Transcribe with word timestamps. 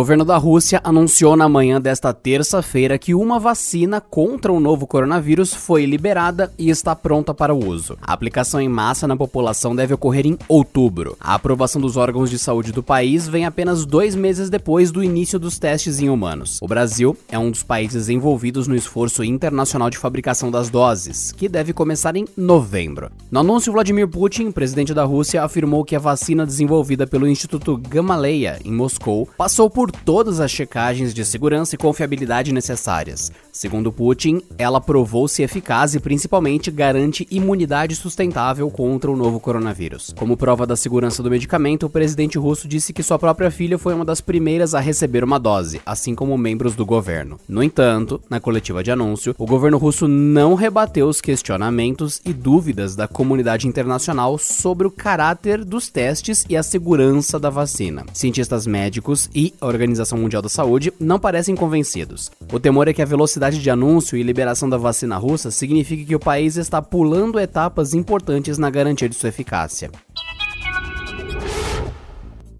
Governo 0.00 0.24
da 0.24 0.38
Rússia 0.38 0.80
anunciou 0.82 1.36
na 1.36 1.46
manhã 1.46 1.78
desta 1.78 2.10
terça-feira 2.14 2.96
que 2.96 3.14
uma 3.14 3.38
vacina 3.38 4.00
contra 4.00 4.50
o 4.50 4.58
novo 4.58 4.86
coronavírus 4.86 5.52
foi 5.52 5.84
liberada 5.84 6.50
e 6.58 6.70
está 6.70 6.96
pronta 6.96 7.34
para 7.34 7.54
o 7.54 7.66
uso. 7.66 7.98
A 8.00 8.14
aplicação 8.14 8.62
em 8.62 8.68
massa 8.68 9.06
na 9.06 9.14
população 9.14 9.76
deve 9.76 9.92
ocorrer 9.92 10.26
em 10.26 10.38
outubro. 10.48 11.18
A 11.20 11.34
aprovação 11.34 11.82
dos 11.82 11.98
órgãos 11.98 12.30
de 12.30 12.38
saúde 12.38 12.72
do 12.72 12.82
país 12.82 13.28
vem 13.28 13.44
apenas 13.44 13.84
dois 13.84 14.14
meses 14.14 14.48
depois 14.48 14.90
do 14.90 15.04
início 15.04 15.38
dos 15.38 15.58
testes 15.58 16.00
em 16.00 16.08
humanos. 16.08 16.58
O 16.62 16.66
Brasil 16.66 17.14
é 17.28 17.38
um 17.38 17.50
dos 17.50 17.62
países 17.62 18.08
envolvidos 18.08 18.66
no 18.66 18.74
esforço 18.74 19.22
internacional 19.22 19.90
de 19.90 19.98
fabricação 19.98 20.50
das 20.50 20.70
doses, 20.70 21.30
que 21.30 21.46
deve 21.46 21.74
começar 21.74 22.16
em 22.16 22.24
novembro. 22.34 23.10
No 23.30 23.40
anúncio, 23.40 23.70
Vladimir 23.70 24.08
Putin, 24.08 24.50
presidente 24.50 24.94
da 24.94 25.04
Rússia, 25.04 25.44
afirmou 25.44 25.84
que 25.84 25.94
a 25.94 26.00
vacina 26.00 26.46
desenvolvida 26.46 27.06
pelo 27.06 27.28
Instituto 27.28 27.76
Gamaleya 27.76 28.58
em 28.64 28.72
Moscou 28.72 29.28
passou 29.36 29.68
por 29.68 29.89
por 29.90 30.00
todas 30.04 30.38
as 30.38 30.50
checagens 30.52 31.12
de 31.12 31.24
segurança 31.24 31.74
e 31.74 31.78
confiabilidade 31.78 32.52
necessárias. 32.52 33.32
Segundo 33.52 33.90
Putin, 33.90 34.40
ela 34.56 34.80
provou-se 34.80 35.42
eficaz 35.42 35.94
e 35.94 36.00
principalmente 36.00 36.70
garante 36.70 37.26
imunidade 37.30 37.96
sustentável 37.96 38.70
contra 38.70 39.10
o 39.10 39.16
novo 39.16 39.40
coronavírus. 39.40 40.14
Como 40.16 40.36
prova 40.36 40.64
da 40.64 40.76
segurança 40.76 41.22
do 41.22 41.30
medicamento, 41.30 41.86
o 41.86 41.90
presidente 41.90 42.38
russo 42.38 42.68
disse 42.68 42.92
que 42.92 43.02
sua 43.02 43.18
própria 43.18 43.50
filha 43.50 43.78
foi 43.78 43.92
uma 43.92 44.04
das 44.04 44.20
primeiras 44.20 44.74
a 44.74 44.80
receber 44.80 45.24
uma 45.24 45.38
dose, 45.38 45.80
assim 45.84 46.14
como 46.14 46.38
membros 46.38 46.76
do 46.76 46.86
governo. 46.86 47.38
No 47.48 47.62
entanto, 47.62 48.20
na 48.30 48.38
coletiva 48.38 48.84
de 48.84 48.92
anúncio, 48.92 49.34
o 49.38 49.46
governo 49.46 49.78
russo 49.78 50.06
não 50.06 50.54
rebateu 50.54 51.08
os 51.08 51.20
questionamentos 51.20 52.20
e 52.24 52.32
dúvidas 52.32 52.94
da 52.94 53.08
comunidade 53.08 53.66
internacional 53.66 54.38
sobre 54.38 54.86
o 54.86 54.90
caráter 54.90 55.64
dos 55.64 55.88
testes 55.88 56.46
e 56.48 56.56
a 56.56 56.62
segurança 56.62 57.40
da 57.40 57.50
vacina. 57.50 58.04
Cientistas 58.12 58.66
médicos 58.66 59.28
e 59.34 59.52
Organização 59.80 60.18
Mundial 60.18 60.42
da 60.42 60.48
Saúde 60.50 60.92
não 61.00 61.18
parecem 61.18 61.56
convencidos. 61.56 62.30
O 62.52 62.60
temor 62.60 62.86
é 62.86 62.92
que 62.92 63.00
a 63.00 63.06
velocidade 63.06 63.58
de 63.58 63.70
anúncio 63.70 64.18
e 64.18 64.22
liberação 64.22 64.68
da 64.68 64.76
vacina 64.76 65.16
russa 65.16 65.50
signifique 65.50 66.04
que 66.04 66.14
o 66.14 66.20
país 66.20 66.58
está 66.58 66.82
pulando 66.82 67.40
etapas 67.40 67.94
importantes 67.94 68.58
na 68.58 68.68
garantia 68.68 69.08
de 69.08 69.14
sua 69.14 69.30
eficácia. 69.30 69.90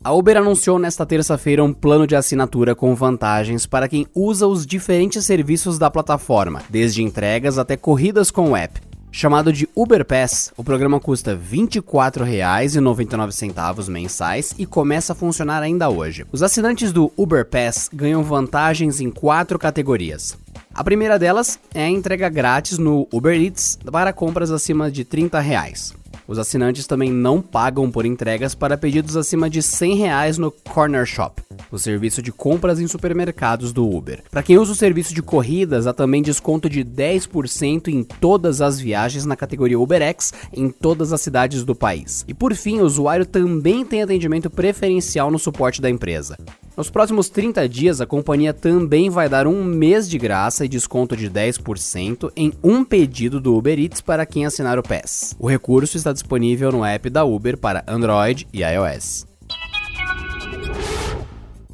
A 0.03 0.15
Uber 0.15 0.39
anunciou 0.39 0.79
nesta 0.79 1.05
terça-feira 1.05 1.63
um 1.63 1.75
plano 1.75 2.07
de 2.07 2.17
assinatura 2.17 2.75
com 2.75 2.95
vantagens 2.95 3.67
para 3.67 3.87
quem 3.87 4.07
usa 4.15 4.47
os 4.47 4.65
diferentes 4.65 5.27
serviços 5.27 5.79
da 5.79 5.91
plataforma, 5.91 6.63
desde 6.71 7.03
entregas 7.03 7.59
até 7.59 7.77
corridas 7.77 8.31
com 8.31 8.53
o 8.53 8.57
app. 8.57 8.90
Chamado 9.13 9.53
de 9.53 9.69
Uber 9.75 10.05
Pass, 10.05 10.53
o 10.57 10.63
programa 10.63 11.01
custa 11.01 11.33
R$ 11.33 11.59
24,99 11.59 13.89
mensais 13.89 14.55
e 14.57 14.65
começa 14.65 15.13
a 15.13 15.17
funcionar 15.17 15.65
ainda 15.65 15.91
hoje. 15.91 16.25
Os 16.31 16.45
assinantes 16.45 16.93
do 16.93 17.11
Uber 17.17 17.45
Pass 17.45 17.91
ganham 17.93 18.23
vantagens 18.23 19.01
em 19.01 19.11
quatro 19.11 19.59
categorias. 19.59 20.39
A 20.73 20.85
primeira 20.85 21.19
delas 21.19 21.59
é 21.75 21.83
a 21.83 21.89
entrega 21.89 22.29
grátis 22.29 22.79
no 22.79 23.09
Uber 23.13 23.35
Eats 23.35 23.81
para 23.91 24.13
compras 24.13 24.53
acima 24.53 24.89
de 24.89 25.05
30 25.05 25.41
reais. 25.41 25.93
Os 26.29 26.39
assinantes 26.39 26.87
também 26.87 27.11
não 27.11 27.43
pagam 27.43 27.91
por 27.91 28.07
entregas 28.07 28.55
para 28.55 28.79
pedidos 28.79 29.17
acima 29.17 29.51
de 29.51 29.61
100 29.61 29.97
reais 29.97 30.39
no 30.39 30.53
Corner 30.53 31.05
Shop, 31.05 31.43
o 31.71 31.79
serviço 31.79 32.23
de 32.23 32.33
compras 32.33 32.81
em 32.81 32.87
supermercados 32.87 33.73
do 33.73 33.89
Uber. 33.89 34.23
Para 34.31 34.43
quem 34.43 34.59
usa 34.59 34.73
o 34.73 34.77
serviço 34.77 35.15
de 35.15 35.23
corridas, 35.23 35.87
há 35.87 35.93
também 35.93 36.23
desconto 36.23 36.69
de 36.69 36.85
10% 36.85 37.89
em 37.89 38.03
todas 38.03 38.61
as 38.61 38.81
viagens 38.81 39.25
na 39.25 39.37
categoria 39.37 39.79
UberX 39.79 40.33
em 40.53 40.71
todas 40.71 41.13
as 41.13 41.21
cidades 41.21 41.65
do 41.65 41.75
país. 41.75 42.25
E 42.27 42.35
por 42.35 42.55
fim, 42.55 42.81
o 42.81 42.85
usuário 42.85 43.27
também 43.27 43.85
tem 43.85 44.03
atendimento 44.03 44.51
preferencial 44.51 45.31
no 45.31 45.39
suporte 45.39 45.81
da 45.81 45.91
empresa. 45.91 46.37
Nos 46.77 46.89
próximos 46.89 47.29
30 47.29 47.69
dias, 47.69 48.01
a 48.01 48.07
companhia 48.07 48.55
também 48.55 49.11
vai 49.11 49.29
dar 49.29 49.47
um 49.47 49.63
mês 49.63 50.09
de 50.09 50.19
graça 50.19 50.65
e 50.65 50.69
desconto 50.69 51.17
de 51.17 51.29
10% 51.29 52.33
em 52.35 52.53
um 52.63 52.85
pedido 52.85 53.41
do 53.41 53.55
Uber 53.55 53.79
Eats 53.79 54.01
para 54.01 54.25
quem 54.25 54.47
assinar 54.47 54.79
o 54.79 54.83
PES. 54.83 55.37
O 55.39 55.47
recurso 55.47 55.97
está 55.97 56.13
disponível 56.13 56.73
no 56.73 56.85
app 56.85 57.11
da 57.11 57.25
Uber 57.25 57.59
para 57.59 57.85
Android 57.87 58.47
e 58.53 58.63
iOS. 58.63 59.30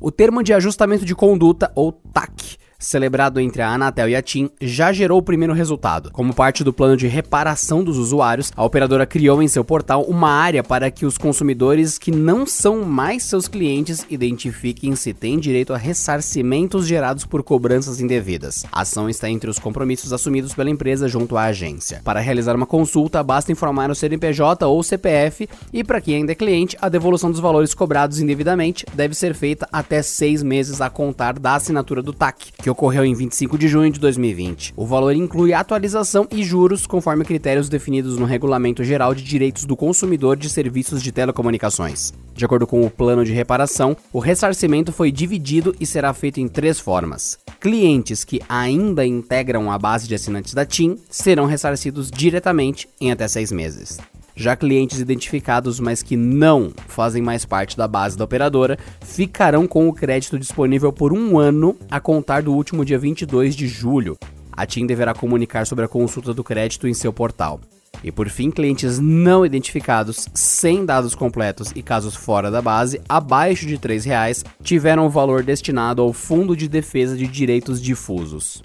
O 0.06 0.10
termo 0.12 0.40
de 0.40 0.54
ajustamento 0.54 1.04
de 1.04 1.16
conduta, 1.16 1.72
ou 1.74 1.90
TAC, 1.90 2.45
celebrado 2.78 3.40
entre 3.40 3.62
a 3.62 3.70
Anatel 3.70 4.08
e 4.08 4.16
a 4.16 4.22
TIM, 4.22 4.50
já 4.60 4.92
gerou 4.92 5.18
o 5.18 5.22
primeiro 5.22 5.54
resultado. 5.54 6.10
Como 6.10 6.34
parte 6.34 6.62
do 6.62 6.72
plano 6.72 6.96
de 6.96 7.06
reparação 7.06 7.82
dos 7.82 7.98
usuários, 7.98 8.52
a 8.56 8.64
operadora 8.64 9.06
criou 9.06 9.42
em 9.42 9.48
seu 9.48 9.64
portal 9.64 10.02
uma 10.02 10.30
área 10.30 10.62
para 10.62 10.90
que 10.90 11.06
os 11.06 11.18
consumidores 11.18 11.98
que 11.98 12.10
não 12.10 12.46
são 12.46 12.82
mais 12.84 13.22
seus 13.24 13.48
clientes 13.48 14.06
identifiquem 14.10 14.94
se 14.96 15.12
têm 15.12 15.38
direito 15.38 15.72
a 15.72 15.76
ressarcimentos 15.76 16.86
gerados 16.86 17.24
por 17.24 17.42
cobranças 17.42 18.00
indevidas. 18.00 18.64
A 18.72 18.82
ação 18.82 19.08
está 19.08 19.28
entre 19.28 19.50
os 19.50 19.58
compromissos 19.58 20.12
assumidos 20.12 20.54
pela 20.54 20.70
empresa 20.70 21.08
junto 21.08 21.36
à 21.36 21.44
agência. 21.44 22.00
Para 22.04 22.20
realizar 22.20 22.54
uma 22.54 22.66
consulta, 22.66 23.22
basta 23.22 23.52
informar 23.52 23.90
o 23.90 23.94
CNPJ 23.94 24.66
ou 24.66 24.82
CPF 24.82 25.48
e, 25.72 25.82
para 25.82 26.00
quem 26.00 26.16
ainda 26.16 26.32
é 26.32 26.34
cliente, 26.34 26.76
a 26.80 26.88
devolução 26.88 27.30
dos 27.30 27.40
valores 27.40 27.74
cobrados 27.74 28.20
indevidamente 28.20 28.84
deve 28.94 29.14
ser 29.14 29.34
feita 29.34 29.68
até 29.72 30.02
seis 30.02 30.42
meses 30.42 30.80
a 30.80 30.90
contar 30.90 31.38
da 31.38 31.54
assinatura 31.54 32.02
do 32.02 32.12
TAC, 32.12 32.52
que 32.66 32.70
ocorreu 32.70 33.04
em 33.04 33.14
25 33.14 33.56
de 33.56 33.68
junho 33.68 33.92
de 33.92 34.00
2020. 34.00 34.74
O 34.76 34.84
valor 34.84 35.14
inclui 35.14 35.52
atualização 35.52 36.26
e 36.32 36.42
juros 36.42 36.84
conforme 36.84 37.24
critérios 37.24 37.68
definidos 37.68 38.18
no 38.18 38.26
Regulamento 38.26 38.82
Geral 38.82 39.14
de 39.14 39.22
Direitos 39.22 39.64
do 39.64 39.76
Consumidor 39.76 40.36
de 40.36 40.50
Serviços 40.50 41.00
de 41.00 41.12
Telecomunicações. 41.12 42.12
De 42.34 42.44
acordo 42.44 42.66
com 42.66 42.84
o 42.84 42.90
plano 42.90 43.24
de 43.24 43.32
reparação, 43.32 43.96
o 44.12 44.18
ressarcimento 44.18 44.92
foi 44.92 45.12
dividido 45.12 45.76
e 45.78 45.86
será 45.86 46.12
feito 46.12 46.40
em 46.40 46.48
três 46.48 46.80
formas. 46.80 47.38
Clientes 47.60 48.24
que 48.24 48.42
ainda 48.48 49.06
integram 49.06 49.70
a 49.70 49.78
base 49.78 50.08
de 50.08 50.16
assinantes 50.16 50.52
da 50.52 50.66
TIM 50.66 50.98
serão 51.08 51.46
ressarcidos 51.46 52.10
diretamente 52.10 52.88
em 53.00 53.12
até 53.12 53.28
seis 53.28 53.52
meses. 53.52 53.96
Já 54.38 54.54
clientes 54.54 55.00
identificados, 55.00 55.80
mas 55.80 56.02
que 56.02 56.14
não 56.14 56.70
fazem 56.88 57.22
mais 57.22 57.46
parte 57.46 57.74
da 57.74 57.88
base 57.88 58.18
da 58.18 58.24
operadora, 58.24 58.78
ficarão 59.00 59.66
com 59.66 59.88
o 59.88 59.94
crédito 59.94 60.38
disponível 60.38 60.92
por 60.92 61.10
um 61.10 61.38
ano 61.38 61.74
a 61.90 61.98
contar 61.98 62.42
do 62.42 62.52
último 62.52 62.84
dia 62.84 62.98
22 62.98 63.56
de 63.56 63.66
julho. 63.66 64.14
A 64.52 64.66
TIM 64.66 64.86
deverá 64.86 65.14
comunicar 65.14 65.66
sobre 65.66 65.86
a 65.86 65.88
consulta 65.88 66.34
do 66.34 66.44
crédito 66.44 66.86
em 66.86 66.92
seu 66.92 67.14
portal. 67.14 67.58
E 68.04 68.12
por 68.12 68.28
fim, 68.28 68.50
clientes 68.50 68.98
não 68.98 69.44
identificados, 69.44 70.28
sem 70.34 70.84
dados 70.84 71.14
completos 71.14 71.72
e 71.74 71.82
casos 71.82 72.14
fora 72.14 72.50
da 72.50 72.60
base, 72.60 73.00
abaixo 73.08 73.66
de 73.66 73.76
R$ 73.76 73.98
reais, 74.04 74.44
tiveram 74.62 75.06
o 75.06 75.10
valor 75.10 75.42
destinado 75.42 76.02
ao 76.02 76.12
Fundo 76.12 76.54
de 76.54 76.68
Defesa 76.68 77.16
de 77.16 77.26
Direitos 77.26 77.80
Difusos. 77.80 78.62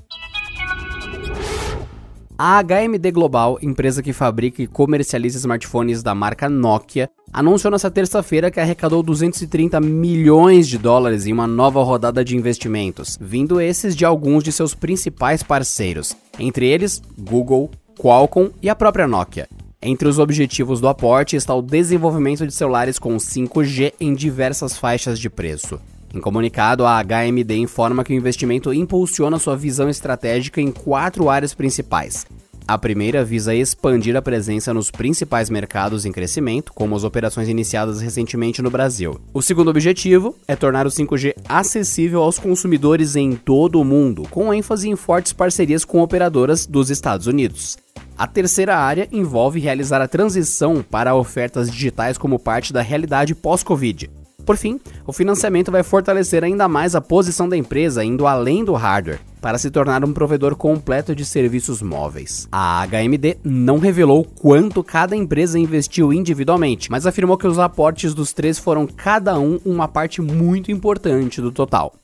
A 2.44 2.59
HMD 2.63 3.12
Global, 3.12 3.59
empresa 3.62 4.02
que 4.02 4.12
fabrica 4.12 4.63
e 4.63 4.66
comercializa 4.66 5.38
smartphones 5.38 6.02
da 6.02 6.16
marca 6.16 6.50
Nokia, 6.50 7.07
anunciou 7.31 7.69
nesta 7.69 7.91
terça-feira 7.91 8.50
que 8.50 8.59
arrecadou 8.59 9.03
230 9.03 9.79
milhões 9.79 10.68
de 10.68 10.80
dólares 10.80 11.28
em 11.28 11.34
uma 11.34 11.46
nova 11.46 11.84
rodada 11.84 12.25
de 12.25 12.35
investimentos, 12.35 13.16
vindo 13.22 13.62
esses 13.62 13.96
de 13.96 14.06
alguns 14.06 14.44
de 14.44 14.51
seus 14.51 14.74
principais 14.74 15.44
parceiros, 15.44 16.18
entre 16.40 16.66
eles 16.66 17.00
Google, 17.16 17.69
Qualcomm 18.00 18.50
e 18.59 18.72
a 18.72 18.75
própria 18.75 19.07
Nokia. 19.07 19.47
Entre 19.80 20.07
os 20.07 20.18
objetivos 20.18 20.81
do 20.81 20.88
aporte 20.88 21.35
está 21.35 21.53
o 21.53 21.62
desenvolvimento 21.62 22.48
de 22.48 22.54
celulares 22.56 22.98
com 22.98 23.18
5G 23.18 23.94
em 24.00 24.16
diversas 24.16 24.75
faixas 24.75 25.19
de 25.19 25.30
preço. 25.30 25.80
Em 26.13 26.19
comunicado, 26.19 26.86
a 26.86 27.02
HMD 27.02 27.56
informa 27.56 28.04
que 28.04 28.13
o 28.13 28.16
investimento 28.16 28.74
impulsiona 28.74 29.40
sua 29.40 29.56
visão 29.56 29.90
estratégica 29.90 30.60
em 30.60 30.72
quatro 30.72 31.30
áreas 31.30 31.54
principais. 31.54 32.25
A 32.68 32.78
primeira 32.78 33.24
visa 33.24 33.56
expandir 33.56 34.16
a 34.16 34.22
presença 34.22 34.74
nos 34.74 34.92
principais 34.92 35.50
mercados 35.50 36.06
em 36.06 36.12
crescimento, 36.12 36.72
como 36.74 36.96
as 36.96 37.04
operações 37.04 37.50
iniciadas 37.50 38.02
recentemente 38.02 38.62
no 38.62 38.69
Brasil. 38.69 39.19
O 39.34 39.42
segundo 39.42 39.69
objetivo 39.69 40.36
é 40.48 40.56
tornar 40.56 40.86
o 40.86 40.90
5G 40.90 41.34
acessível 41.50 42.22
aos 42.22 42.38
consumidores 42.38 43.16
em 43.16 43.36
todo 43.36 43.80
o 43.80 43.86
mundo, 43.86 44.24
com 44.30 44.54
ênfase 44.54 44.90
em 44.90 44.96
fortes 44.96 45.34
parcerias 45.34 45.84
com 45.84 46.02
operadoras 46.02 46.66
dos 46.66 46.90
Estados 46.90 47.28
Unidos. 47.28 47.78
A 48.18 48.28
terceira 48.28 48.78
área 48.78 49.07
envolve 49.12 49.60
realizar 49.60 50.02
a 50.02 50.07
transição 50.07 50.84
para 50.84 51.16
ofertas 51.16 51.72
digitais 51.72 52.18
como 52.18 52.38
parte 52.38 52.72
da 52.72 52.81
realidade 52.81 53.34
pós-Covid. 53.34 54.20
Por 54.46 54.58
fim, 54.58 54.80
o 55.06 55.14
financiamento 55.14 55.72
vai 55.72 55.84
fortalecer 55.84 56.44
ainda 56.44 56.68
mais 56.68 56.96
a 56.96 57.02
posição 57.02 57.48
da 57.48 57.56
empresa, 57.56 58.04
indo 58.04 58.26
além 58.28 58.64
do 58.64 58.74
hardware. 58.74 59.20
para 59.42 59.58
se 59.58 59.72
tornar 59.72 60.06
um 60.06 60.14
provedor 60.14 60.56
completo 60.56 61.16
de 61.16 61.26
serviços 61.26 61.82
móveis. 61.82 62.48
A 62.52 62.86
HMD 62.86 63.38
não 63.44 63.80
revelou 63.80 64.24
quanto 64.24 64.84
cada 64.84 65.16
empresa 65.16 65.58
investiu 65.58 66.14
individualmente, 66.14 66.92
mas 66.92 67.08
afirmou 67.08 67.36
que 67.36 67.48
os 67.48 67.58
aportes 67.58 68.14
dos 68.14 68.32
três 68.34 68.60
foram 68.60 68.86
cada 68.86 69.40
um 69.40 69.60
uma 69.66 69.88
parte 69.88 70.22
muito 70.22 70.72
importante 70.72 71.42
do 71.42 71.52
total. 71.52 71.96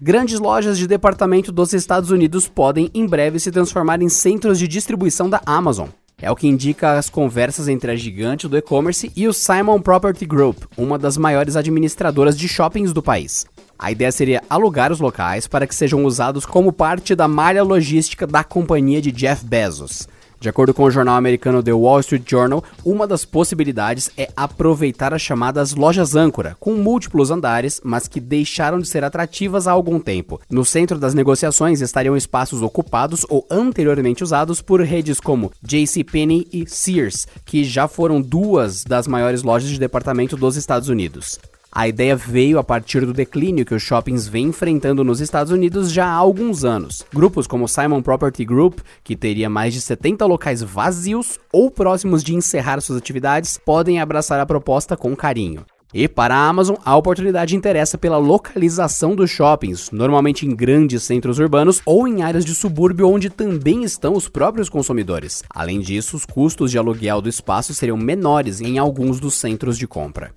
Grandes 0.00 0.38
lojas 0.38 0.78
de 0.78 0.86
departamento 0.86 1.52
dos 1.52 1.74
Estados 1.74 2.10
Unidos 2.10 2.48
podem 2.48 2.90
em 2.94 3.06
breve 3.06 3.38
se 3.38 3.50
transformar 3.50 4.00
em 4.00 4.08
centros 4.08 4.58
de 4.58 4.66
distribuição 4.66 5.28
da 5.28 5.42
Amazon. 5.44 5.88
É 6.18 6.30
o 6.30 6.34
que 6.34 6.48
indica 6.48 6.92
as 6.92 7.10
conversas 7.10 7.68
entre 7.68 7.90
a 7.90 7.94
gigante 7.94 8.48
do 8.48 8.56
e-commerce 8.56 9.12
e 9.14 9.28
o 9.28 9.34
Simon 9.34 9.82
Property 9.82 10.24
Group, 10.24 10.64
uma 10.74 10.98
das 10.98 11.18
maiores 11.18 11.56
administradoras 11.56 12.38
de 12.38 12.48
shoppings 12.48 12.94
do 12.94 13.02
país. 13.02 13.44
A 13.78 13.92
ideia 13.92 14.10
seria 14.10 14.42
alugar 14.48 14.90
os 14.90 14.98
locais 14.98 15.46
para 15.46 15.66
que 15.66 15.74
sejam 15.74 16.06
usados 16.06 16.46
como 16.46 16.72
parte 16.72 17.14
da 17.14 17.28
malha 17.28 17.62
logística 17.62 18.26
da 18.26 18.42
companhia 18.42 19.02
de 19.02 19.12
Jeff 19.12 19.44
Bezos. 19.44 20.08
De 20.38 20.48
acordo 20.48 20.74
com 20.74 20.84
o 20.84 20.90
jornal 20.90 21.16
americano 21.16 21.62
The 21.62 21.72
Wall 21.72 22.00
Street 22.00 22.28
Journal, 22.28 22.62
uma 22.84 23.06
das 23.06 23.24
possibilidades 23.24 24.10
é 24.16 24.28
aproveitar 24.36 25.14
as 25.14 25.22
chamadas 25.22 25.74
lojas 25.74 26.14
âncora, 26.14 26.56
com 26.60 26.74
múltiplos 26.74 27.30
andares, 27.30 27.80
mas 27.82 28.06
que 28.06 28.20
deixaram 28.20 28.78
de 28.78 28.86
ser 28.86 29.02
atrativas 29.02 29.66
há 29.66 29.72
algum 29.72 29.98
tempo. 29.98 30.40
No 30.50 30.64
centro 30.64 30.98
das 30.98 31.14
negociações 31.14 31.80
estariam 31.80 32.16
espaços 32.16 32.60
ocupados 32.60 33.24
ou 33.28 33.46
anteriormente 33.50 34.22
usados 34.22 34.60
por 34.60 34.80
redes 34.82 35.20
como 35.20 35.50
JCPenney 35.62 36.46
e 36.52 36.66
Sears, 36.68 37.26
que 37.44 37.64
já 37.64 37.88
foram 37.88 38.20
duas 38.20 38.84
das 38.84 39.06
maiores 39.06 39.42
lojas 39.42 39.70
de 39.70 39.78
departamento 39.78 40.36
dos 40.36 40.56
Estados 40.56 40.88
Unidos. 40.88 41.40
A 41.76 41.86
ideia 41.86 42.16
veio 42.16 42.58
a 42.58 42.64
partir 42.64 43.04
do 43.04 43.12
declínio 43.12 43.66
que 43.66 43.74
os 43.74 43.82
shoppings 43.82 44.26
vêm 44.26 44.46
enfrentando 44.46 45.04
nos 45.04 45.20
Estados 45.20 45.52
Unidos 45.52 45.92
já 45.92 46.06
há 46.06 46.14
alguns 46.14 46.64
anos. 46.64 47.04
Grupos 47.12 47.46
como 47.46 47.68
Simon 47.68 48.00
Property 48.00 48.46
Group, 48.46 48.78
que 49.04 49.14
teria 49.14 49.50
mais 49.50 49.74
de 49.74 49.82
70 49.82 50.24
locais 50.24 50.62
vazios 50.62 51.38
ou 51.52 51.70
próximos 51.70 52.24
de 52.24 52.34
encerrar 52.34 52.80
suas 52.80 52.96
atividades, 52.96 53.60
podem 53.62 54.00
abraçar 54.00 54.40
a 54.40 54.46
proposta 54.46 54.96
com 54.96 55.14
carinho. 55.14 55.66
E 55.92 56.08
para 56.08 56.34
a 56.34 56.48
Amazon, 56.48 56.76
a 56.82 56.96
oportunidade 56.96 57.54
interessa 57.54 57.98
pela 57.98 58.16
localização 58.16 59.14
dos 59.14 59.30
shoppings, 59.30 59.90
normalmente 59.90 60.46
em 60.46 60.56
grandes 60.56 61.02
centros 61.02 61.38
urbanos 61.38 61.82
ou 61.84 62.08
em 62.08 62.22
áreas 62.22 62.46
de 62.46 62.54
subúrbio 62.54 63.06
onde 63.06 63.28
também 63.28 63.84
estão 63.84 64.14
os 64.14 64.30
próprios 64.30 64.70
consumidores. 64.70 65.42
Além 65.50 65.80
disso, 65.80 66.16
os 66.16 66.24
custos 66.24 66.70
de 66.70 66.78
aluguel 66.78 67.20
do 67.20 67.28
espaço 67.28 67.74
seriam 67.74 67.98
menores 67.98 68.62
em 68.62 68.78
alguns 68.78 69.20
dos 69.20 69.34
centros 69.34 69.76
de 69.76 69.86
compra. 69.86 70.32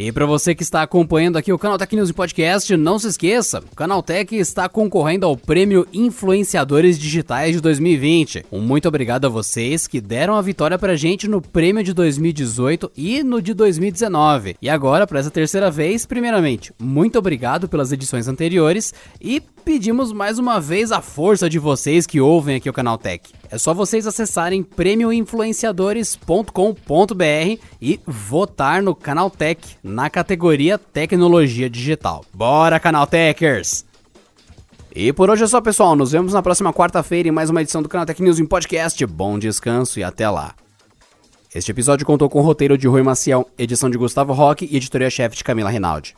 E 0.00 0.12
para 0.12 0.26
você 0.26 0.54
que 0.54 0.62
está 0.62 0.82
acompanhando 0.82 1.38
aqui 1.38 1.52
o 1.52 1.58
Canal 1.58 1.76
Tech 1.76 1.96
News 1.96 2.12
Podcast, 2.12 2.76
não 2.76 3.00
se 3.00 3.08
esqueça, 3.08 3.58
o 3.58 3.74
Canal 3.74 4.00
Tech 4.00 4.32
está 4.32 4.68
concorrendo 4.68 5.26
ao 5.26 5.36
Prêmio 5.36 5.88
Influenciadores 5.92 6.96
Digitais 6.96 7.56
de 7.56 7.60
2020. 7.60 8.46
Um 8.52 8.60
muito 8.60 8.86
obrigado 8.86 9.24
a 9.24 9.28
vocês 9.28 9.88
que 9.88 10.00
deram 10.00 10.36
a 10.36 10.40
vitória 10.40 10.78
pra 10.78 10.94
gente 10.94 11.26
no 11.26 11.42
prêmio 11.42 11.82
de 11.82 11.92
2018 11.92 12.92
e 12.96 13.24
no 13.24 13.42
de 13.42 13.52
2019. 13.52 14.54
E 14.62 14.70
agora, 14.70 15.04
para 15.04 15.18
essa 15.18 15.32
terceira 15.32 15.68
vez, 15.68 16.06
primeiramente, 16.06 16.72
muito 16.78 17.18
obrigado 17.18 17.68
pelas 17.68 17.90
edições 17.90 18.28
anteriores 18.28 18.94
e 19.20 19.42
pedimos 19.64 20.12
mais 20.12 20.38
uma 20.38 20.60
vez 20.60 20.92
a 20.92 21.02
força 21.02 21.50
de 21.50 21.58
vocês 21.58 22.06
que 22.06 22.20
ouvem 22.20 22.54
aqui 22.54 22.70
o 22.70 22.72
Canal 22.72 22.96
Tech. 22.96 23.32
É 23.50 23.58
só 23.58 23.74
vocês 23.74 24.06
acessarem 24.06 24.62
prêmioinfluenciadores.com.br 24.62 27.62
e 27.80 27.98
votar 28.06 28.82
no 28.82 28.94
Canal 28.94 29.30
Tech 29.30 29.78
na 29.88 30.08
categoria 30.10 30.78
Tecnologia 30.78 31.68
Digital. 31.68 32.24
Bora, 32.32 32.78
Canal 32.78 33.06
Techers! 33.06 33.84
E 34.94 35.12
por 35.12 35.30
hoje 35.30 35.44
é 35.44 35.46
só, 35.46 35.60
pessoal. 35.60 35.94
Nos 35.94 36.12
vemos 36.12 36.32
na 36.32 36.42
próxima 36.42 36.72
quarta-feira 36.72 37.28
em 37.28 37.32
mais 37.32 37.50
uma 37.50 37.62
edição 37.62 37.82
do 37.82 37.88
Canal 37.88 38.06
Tech 38.06 38.22
News 38.22 38.38
em 38.38 38.46
podcast. 38.46 39.04
Bom 39.06 39.38
descanso 39.38 39.98
e 39.98 40.04
até 40.04 40.28
lá. 40.28 40.54
Este 41.54 41.70
episódio 41.70 42.04
contou 42.04 42.28
com 42.28 42.40
o 42.40 42.42
roteiro 42.42 42.76
de 42.76 42.86
Rui 42.86 43.02
Maciel, 43.02 43.48
edição 43.58 43.88
de 43.88 43.96
Gustavo 43.96 44.32
Roque 44.32 44.68
e 44.70 44.76
editoria-chefe 44.76 45.36
de 45.36 45.44
Camila 45.44 45.70
Rinaldi. 45.70 46.14